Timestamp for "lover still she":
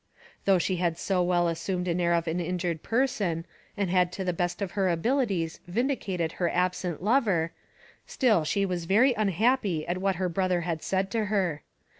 7.03-8.65